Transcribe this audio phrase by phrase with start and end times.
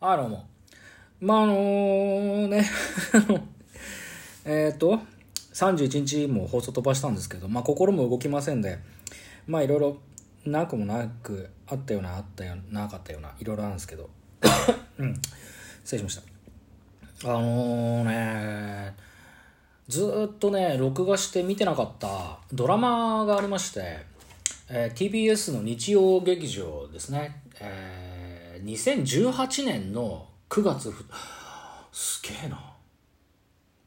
[0.00, 0.46] あ、どうも。
[1.20, 2.64] まあ、あのね、
[4.46, 5.00] えっと、
[5.52, 8.78] 31日も放送飛ばしたんですけど、まあ、心も動きませんで、
[9.48, 9.98] まあ、いろいろ、
[10.46, 14.08] なくもなく、あったような、あったような、なかったような、いろいろあるんですけど、
[14.98, 15.14] うん、
[15.82, 16.22] 失礼しまし
[17.24, 17.30] た。
[17.30, 18.94] あのー、ね、
[19.88, 23.98] ずっとね、録画して見てなかったドラマがありまして、
[24.68, 28.07] えー、TBS の日曜劇場ですね、えー、
[28.64, 30.92] 2018年の9月
[31.92, 32.56] すげえな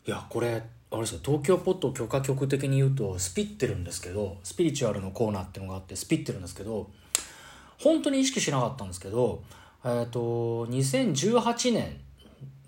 [0.05, 6.89] いやこれあれですよ東京ポット許可局的に言うとスピってるんですけどスピリチュアルのコーナーっていうのがあってスピってるんですけど
[7.80, 9.44] 本当に意識しなかったんですけど
[9.84, 11.97] えっ、ー、と2018年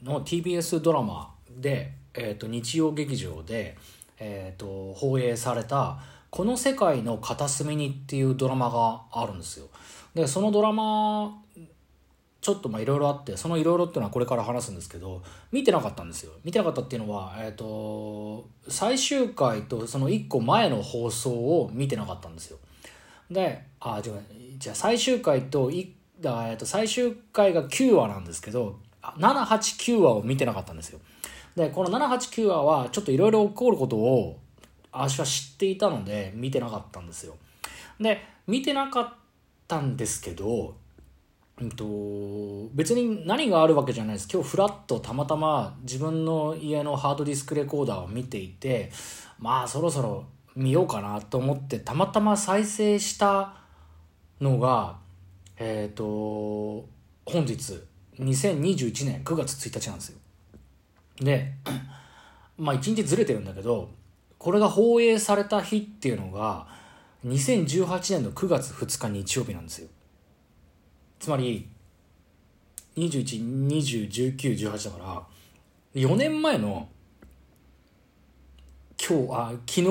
[0.04, 3.78] の TBS ドラマで、えーと、日曜劇場で、
[4.20, 6.00] えーと放映された
[6.34, 9.68] この世界の片隅にっていうドラマがあるんですよ。
[10.16, 11.40] で、そのドラマ、
[12.44, 16.34] ちょっとまあいろいろあって、そのいろいろっていうのはこれから話すんですけど、見てなかったんですよ。
[16.44, 22.58] 見てなかったっていうのは、えっ、ー、と、最終回とその1個前の放送を見てなかったんですよ。
[23.32, 24.22] で、あ、違う、
[24.58, 31.00] じゃあ最終回と、いえっと最終回が9話なんですけど、7、8、9話を見てなかったんですよ。
[31.56, 34.38] で、この7、8、9話はちょっといろいろ起こることを
[34.92, 37.38] 私は知っていたので見てなかったんですよ。
[38.02, 39.14] で、見てなかっ
[39.66, 40.76] たんですけど、
[41.62, 44.28] うんと、別に何があるわけじゃないです。
[44.32, 48.92] 今日フラッとたまたま自分の家のハードディスクレコーダーを見ていて、
[49.38, 53.56] まあそろそろ見ようかなと思ってたまたま再生した
[54.42, 54.98] のが、
[55.58, 56.88] えっ、ー、と、
[57.26, 57.82] 本日
[58.20, 60.18] 2021年9月1日なんですよ。
[61.20, 61.54] で、
[62.58, 63.92] まあ一日ずれてるんだけど、
[64.40, 66.68] これが放映された日っていうのが、
[67.26, 69.88] 2018年の9月2日日曜日なんですよ。
[71.24, 71.70] つまり、
[72.98, 75.26] 21、20、19、18だか
[75.96, 76.90] ら、4年前の、
[79.00, 79.88] 今日、あ、昨日、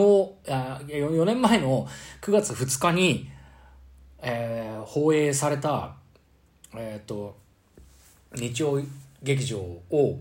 [0.50, 1.88] あ4年前の
[2.20, 3.30] 9月2日に、
[4.20, 5.94] えー、放映された、
[6.76, 7.34] えっ、ー、と、
[8.34, 8.82] 日曜
[9.22, 10.18] 劇場を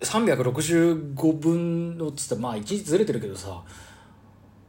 [0.00, 3.62] 365分のつってまあ1日ずれてるけどさ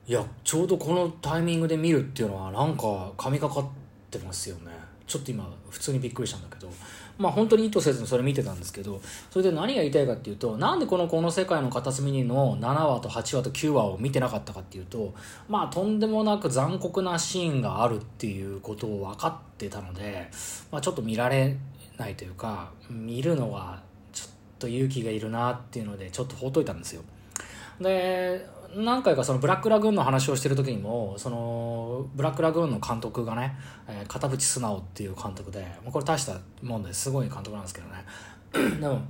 [0.05, 3.65] いやちょうどこのタイミングで見るっていうのはなんか神がかっ
[4.09, 4.80] てますよね。
[5.11, 6.71] ちょっと今普通にびっくりしたんだけど
[7.17, 15.13] まあ本当に意図せずにそれ見てたんですけどそれで何が言いたいかっていうとなんでこの「この世界の片隅に」の7話と8話と9話を見てなかったかっていうと
[15.49, 20.29] まあとんでもなく残酷なシーンがあるっていうことを分かってたので、
[20.71, 21.57] まあ、ちょっと見られ
[21.97, 23.81] ないというか見るのは
[24.13, 24.29] ちょっ
[24.59, 27.01] と勇気がいるなっていうのでちょっとほっといたんですよ。
[27.81, 38.05] で何回かそのブラックラグーンの話をしてる時にもそのブラックラグーンの監督がね、えー、片渕素直っていう監督でこれ大したもんですごい監督なんですけどね。
[38.79, 39.01] でも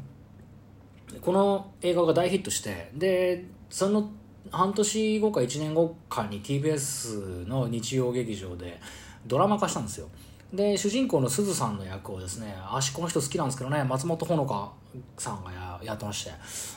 [1.22, 4.12] この映画が大ヒットしてでその
[4.50, 8.80] 半年後か1年後かに TBS の日曜劇場で
[9.28, 10.08] ドラマ化したんですよ。
[10.54, 14.72] で主人公のすずさんの役をですね足この人好きなんですけどね松本穂香
[15.18, 16.32] さんがややってまして。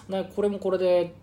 [0.08, 1.14] でこれもこれで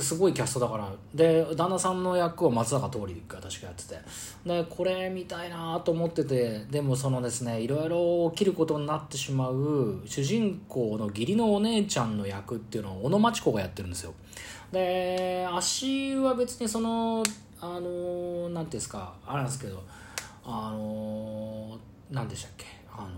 [0.00, 0.92] すごいキャストだから。
[1.14, 3.98] で旦那さんの役を松坂桃李が確かやってて。
[4.44, 6.64] でこれ見たいなと思ってて。
[6.70, 14.14] でもそのですねいろいろ起きることになってしまう主人公の義理のお姉ちゃんの役っていうのを小野真知子がやってるんですよ。
[14.72, 17.22] で足は別にその
[17.60, 19.82] あの何ていうんですかあれなんですけど
[20.44, 21.78] あの
[22.10, 23.08] 何でしたっけあの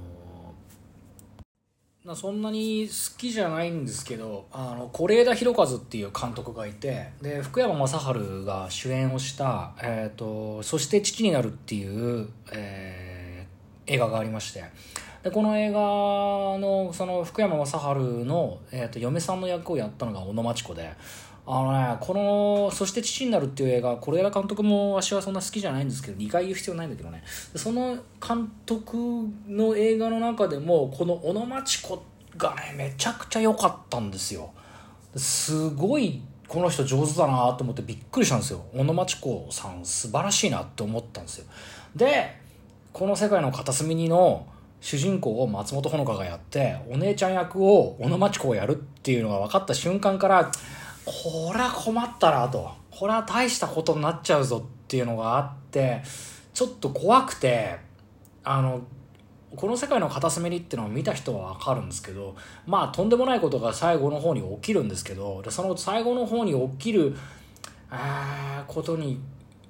[2.14, 14.64] そんなに好きじゃないんですけどあの是枝裕和っていう監督がいてで福山雅治が主演をした「えーと、そして父になる」っていう、えー、映画がありまして。
[15.22, 17.78] でこの映画のその福山雅治
[18.24, 20.92] の、えーと嫁さんの役をやったのが小野真知子で
[21.50, 27.22] あのね、この、そして父になるっていう映画、是枝監督も私はそんな好きじゃないんですけど、2回言う必要ないんだけどね。
[27.56, 28.98] その監督
[29.48, 32.02] の映画の中でも、この小野町子
[32.36, 34.50] がね、めちゃくちゃ良かったんですよ。
[35.16, 38.66] すごい、この人上手だなと思ってびっくりしたんですよ。
[38.74, 41.46] 小野町子さん素晴らしいなって思ったんですよ。
[41.96, 42.36] で、
[42.92, 44.46] この世界の片隅にの、
[44.82, 50.52] 主人公を松本穂香がやって、お姉ちゃん役を小野町子をやるっていうのが分かった瞬間から、
[51.08, 52.70] これは困ったなと。
[52.90, 56.02] これは大したことになっちゃうぞっていうのがあって、
[56.52, 57.78] ちょっと怖くて、
[58.44, 58.82] あの、
[59.56, 67.16] この世界の片隅にっていうのを見た人はわかるんですけど、まあとんでもないことが最後の方に起きるんですけど、でその最後の方に起きる、
[67.90, 69.20] あことに、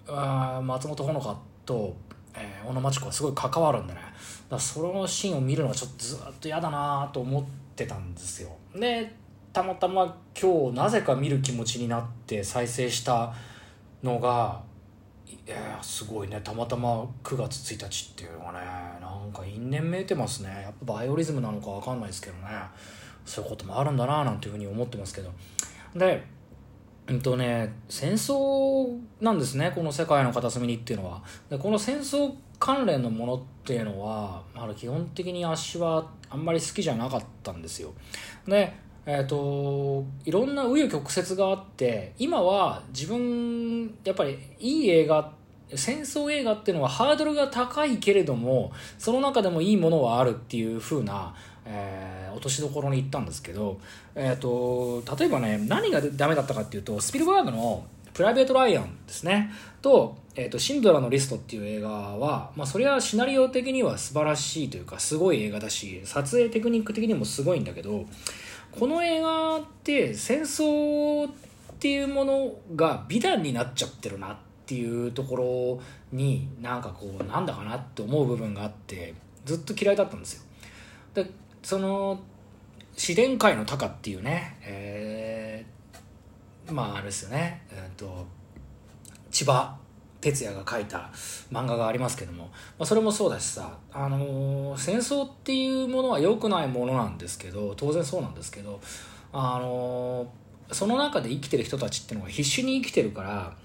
[0.09, 1.97] あ松本穂香と、
[2.35, 4.01] えー、小野真知子はすごい関わるんでね
[4.49, 7.45] だそのシーンを見るのがちょっとずっと嫌だなと思っ
[7.77, 9.15] てたんですよで
[9.53, 13.33] たまたま今日なぜか見る気持ちになって再生した
[14.03, 14.63] のが
[15.27, 16.41] いやすごいね。
[16.43, 18.59] たまたま9月1日っていうのがね
[19.01, 20.49] なんか因縁めいてますね。
[20.63, 22.49] やっぱバイオリズムなのか分かんないですけどね。
[23.25, 25.31] そういうこともあるんだななんていうふうに思ってますけど。
[25.95, 26.25] で
[27.09, 29.73] うんとね戦争なんですね。
[29.75, 31.23] この「世界の片隅に」っていうのは。
[31.51, 37.93] でこの戦争関連のものっていうのは、まあ、基本的に足はあんまり好きじゃなかったんですよ。
[38.47, 38.73] で
[39.11, 45.33] えーと、いろんな紆余曲折があって今は自分やっぱりいい映画
[45.75, 51.35] 戦争映画っていうのはハードルが高いけれどもその中でもいいものはあるっていう風な、
[51.65, 53.81] えー、落としどころに行ったんですけど、
[54.15, 59.51] えーと、例えばね何がダメだったかっていうとスピルバーグの「プライベート・ライアン」ですね。
[59.81, 68.05] と,、えーと「シンドラのリスト」っていう映画は、まあ、それはシナリオ的には素晴らしいというかすごい映画だし撮影テクニック的にもすごいんだけど
[68.73, 71.33] この映画って戦争っ
[71.79, 74.37] ていうものが美談になっちゃってるなっ
[74.67, 80.43] ていうところになんかこうなんだかなって思う部分があってずっと嫌いだったんですよ。
[81.15, 81.31] で
[81.63, 82.21] その
[82.95, 88.27] 自然界の鷹っていうね、えー、まああれですよね、えーと
[89.31, 89.77] 千葉
[90.21, 91.11] 哲也が書いた
[91.53, 92.51] 漫画がありますけども、ま
[92.81, 98.81] あ、それもそうだしさ、あのー、戦争っていうものは良くないものなんですけど当然そうなんですけど、
[99.33, 103.57] あのー、その中で生きてる人たちっていうのが必死に生きてるから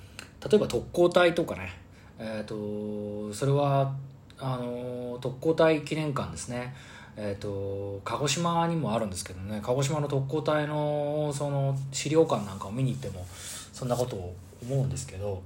[0.47, 1.71] 例えば特攻隊とかね、
[2.19, 3.93] えーと、それは
[4.37, 6.73] あのー、特攻隊記念館ですね。
[7.15, 13.23] えーと、鹿児島にもあるんですけどね鹿児島の特攻隊のその資料館なんかを見に行っても
[13.71, 15.43] そんなことを思うんですけど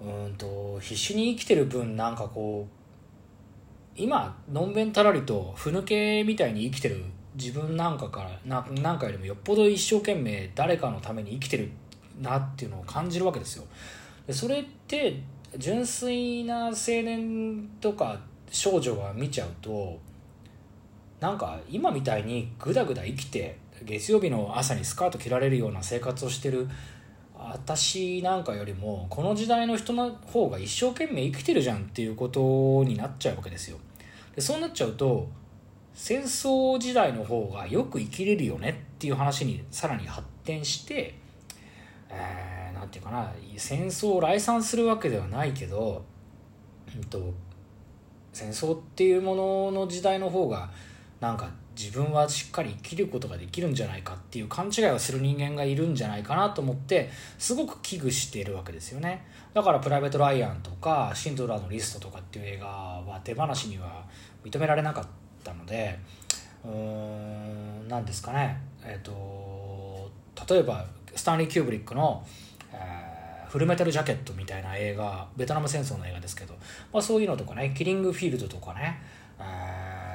[0.00, 2.80] うんと必死に生きてる分なんかこう
[3.96, 7.04] 今のんべんたらりとふぬけみたいに生きてる
[7.34, 11.70] 自分なんかからななんかよりもよっぽど一生懸命誰かのために生きてる
[12.20, 13.64] なっていうのを感じるわけですよ。
[14.26, 15.20] でそれって
[15.56, 18.18] 純粋な青年とか
[18.50, 19.98] 少女が見ちゃうと
[21.20, 26.68] なんか今みたいにグダグダ生きて月曜日の朝にスカート着られるような生活をしてる
[27.42, 33.78] 私なんかよりもこの時代の人の方が一生懸命生きてるじゃんっていうことになっちゃうわけですよ。
[34.34, 35.28] でそうなっちゃうと
[35.94, 41.14] 戦争時代の方がよく生きれるよねっていう話にさらに発展して
[42.10, 46.04] えー、て言うかな戦争を来賛するわけではないけど、
[46.94, 47.32] うんと、
[48.32, 50.70] 戦争っていうものの時代の方が
[51.20, 59.24] なんか自分はしっかり生きることができるんじゃないかっていう勘違いをする人間がいるんじゃないかなと思ってすごく危惧しているわけですよね。
[59.54, 64.04] だから「プライベート・ライアン」とか「シンドラーのリスト」とかっていう映画は手放しには
[64.44, 65.06] 認められなかっ
[65.42, 65.98] たので
[66.62, 68.60] うーん何ですかね。
[68.84, 70.10] えっ、ー、と
[70.46, 70.84] 例えば
[71.16, 72.26] スタンリー・キューブリックの、
[72.74, 76.54] えー、フルメタルジャケットみたいな映画ベトナム戦争の映画ですけど、
[76.92, 79.00] まあ、そういうのとかねキリングフィールドとかね、
[79.38, 79.69] えー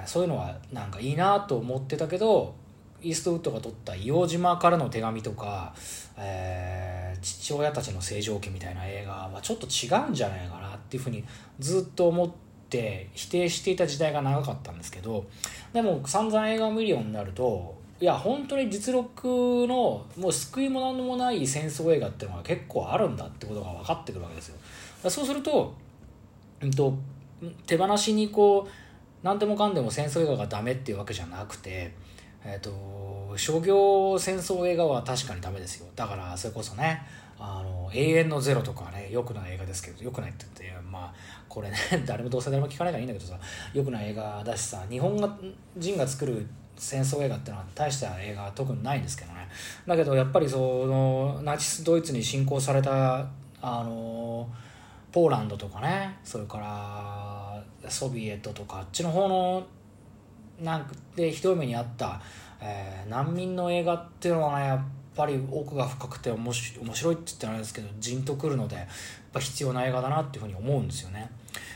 [0.06, 2.56] そういうのはなんかいいなと思ってたけど
[3.02, 5.74] イーストウッドが撮った硫黄島からの手紙とか、
[6.18, 11.24] えー、父親たちの正常期みたいな映画はちょっと違うんじゃないかなっていうふうに
[11.60, 12.30] ずっと思っ
[12.70, 15.26] て否定していた時代が長かったんですけど
[15.74, 19.28] でも散々映画を見るようになるといや本当に実録
[19.68, 24.58] のもう救いも何もない戦争映画っていうのが結構あるんだってことが分かってくるわけですよ。
[25.10, 25.74] そうすると、
[26.62, 26.94] うんと、
[27.66, 28.85] 手放しにこう
[29.26, 31.92] 何でもかんでも戦争映画がダメっていうわけじゃなくて、
[32.44, 35.88] えーと、商業戦争映画は確かにダメですよ。
[35.96, 37.02] だからそれこそね
[37.40, 41.14] あの永遠のゼロとかねよくない映画ですけどよくないって言ってまあ
[41.50, 43.40] これね 誰もどうせ誰も聞かないからいいんだけどさ
[43.74, 45.18] よくない映画だしさ日本
[45.76, 46.46] 人が作る
[46.78, 49.50] 戦争映画ってのは大した映画は特にないんですけどね。
[49.88, 53.26] だけどやっぱりそのナチスドイツに侵攻された
[53.60, 54.48] あの
[55.12, 57.35] ポーランドとかねそれから
[57.90, 59.66] ソビエトとかあっちの方の
[60.62, 62.22] なんでひどい目にあった、
[62.62, 64.80] えー、難民の映画っていうのはねやっ
[65.16, 68.86] ぱり奥が深くて面白いって言ったらあれですけどじんとくるのでやっ
[69.34, 71.30] ぱ必要な映画だなっていうふうに思うんですよね。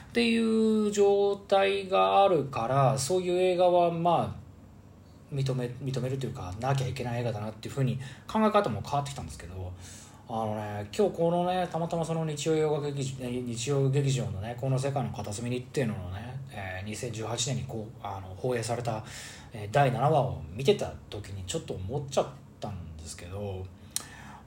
[0.10, 9.72] っていう状態があるからそういう映画はまあ認め認めるというかなきゃいけない映画だなっていうふうに考え方も変わってきたんですけど
[10.31, 19.03] あのね今日このねたまたまその日曜洋画劇日曜劇場のねこの世界の片隅にっていうののね、えー、2018年にこうあの放映された、
[19.51, 22.27] えー、第7話を見てた時にちょっと思っちゃっ
[22.59, 23.65] たんですけど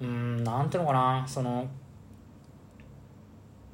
[0.00, 1.66] うんなんていうのかなその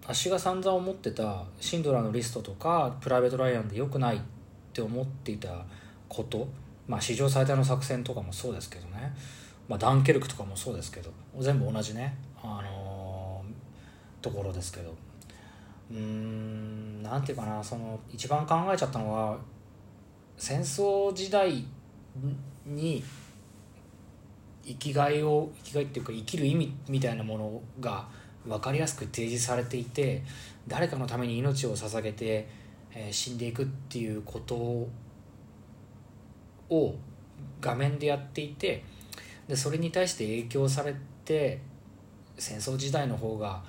[0.03, 4.21] 私が散々思ってたシンドラのリストとかプライベート・ライアンで良くないっ
[4.73, 5.67] て思っていた
[6.09, 6.49] こと
[6.87, 9.15] まあ史上最大の作戦とかもそうですけどね、
[9.69, 14.95] まあ、ダンケルクとかもそうですけど全部同じね、あのー、ところですけど。
[15.91, 19.39] うんなんていうかなその一番考えちゃったのは
[20.37, 21.65] 戦争時代
[22.67, 23.03] に
[24.65, 28.07] 生きがいを生きがいっていうか生きる意味みたいなものが
[28.47, 30.23] 分かりやすく提示されていて
[30.67, 32.47] 誰かのために命を捧げて、
[32.95, 34.91] えー、死んでいくっていうことを
[37.61, 38.85] 画面でやっていて
[39.49, 41.61] でそれに対して影響されて
[42.37, 43.63] 戦争時代の方が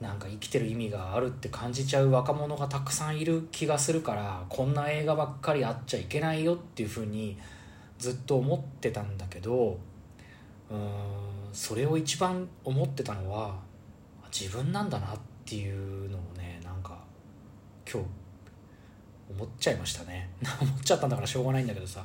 [0.00, 7.36] なんか生きてる意味があるって感じちゃう若者がたくさんいる気がするからこんな映画ばっかりあっちゃいけないよっていうふうに
[7.98, 9.78] ずっと思ってたんだけど
[10.70, 10.80] うーん
[11.52, 13.58] それを一番思ってたのは
[14.32, 16.96] 自分なんだなっていうのをねなんか
[17.90, 18.08] 今日
[19.30, 20.28] 思っちゃいましたね。
[20.60, 22.04] 思っちゃったんだからしょうがないんだけどさ。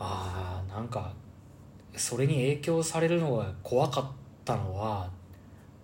[0.00, 1.12] あーなんか
[1.98, 4.06] それに影響されるのが怖かっ
[4.44, 5.10] たのは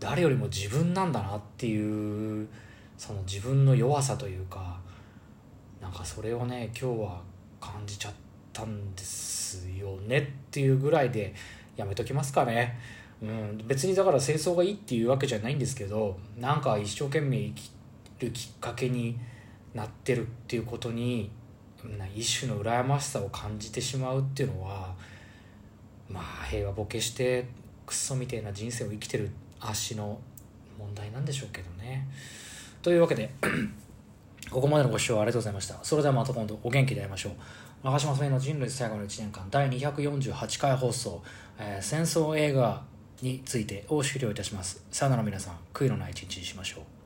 [0.01, 2.49] 誰よりも自分なんだなっていう
[2.97, 4.79] その自分の弱さというか
[5.81, 7.21] なんかそれをね今日は
[7.61, 8.13] 感じちゃっ
[8.53, 11.35] たんですよねっていうぐらいで
[11.77, 12.79] やめときますかね。
[13.23, 17.71] うん、別にだから戦争がいいっていうわけじゃないんですけどなんか一生懸命生き
[18.21, 19.19] るきっかけに
[19.73, 21.31] なってるっていうことに
[22.15, 24.95] 一種の羨ましさを感じてしまうっていうのは
[26.09, 27.47] まあ平和ボケして
[27.87, 29.31] クソみたいな人生を生きてる
[29.61, 30.19] 足の
[30.79, 32.07] 問題なんでしょうけどね。
[32.83, 33.31] というわけで
[34.51, 35.79] ここまでのご視聴ありがとうございました。
[35.83, 37.33] それではまた今度お元気で会いましょう。
[37.83, 41.23] 長嶋さんの人類最後の1年間第248回放送、
[41.59, 42.83] えー、戦争映画
[43.21, 44.85] についてを終了いたします。
[44.91, 47.04] さよなら皆さん、悔いのない一日にしましょう。